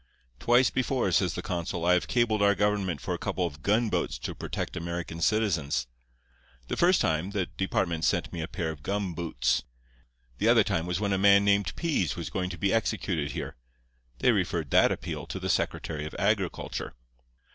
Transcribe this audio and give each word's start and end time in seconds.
Twice 0.39 0.71
before,' 0.71 1.11
says 1.11 1.35
the 1.35 1.43
consul, 1.43 1.85
'I 1.85 1.93
have 1.93 2.07
cabled 2.07 2.41
our 2.41 2.55
government 2.55 2.99
for 3.01 3.13
a 3.13 3.19
couple 3.19 3.45
of 3.45 3.61
gunboats 3.61 4.17
to 4.17 4.33
protect 4.33 4.75
American 4.75 5.21
citizens. 5.21 5.85
The 6.69 6.75
first 6.75 7.01
time 7.01 7.29
the 7.29 7.45
Department 7.45 8.03
sent 8.03 8.33
me 8.33 8.41
a 8.41 8.47
pair 8.47 8.71
of 8.71 8.81
gum 8.81 9.13
boots. 9.13 9.61
The 10.39 10.47
other 10.47 10.63
time 10.63 10.87
was 10.87 10.99
when 10.99 11.13
a 11.13 11.19
man 11.19 11.45
named 11.45 11.75
Pease 11.75 12.15
was 12.15 12.31
going 12.31 12.49
to 12.49 12.57
be 12.57 12.73
executed 12.73 13.33
here. 13.33 13.57
They 14.17 14.31
referred 14.31 14.71
that 14.71 14.91
appeal 14.91 15.27
to 15.27 15.39
the 15.39 15.49
Secretary 15.49 16.03
of 16.07 16.15
Agriculture. 16.17 16.95